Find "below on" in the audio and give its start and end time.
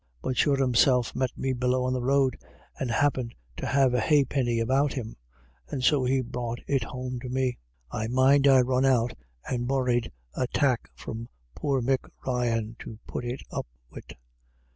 1.59-1.93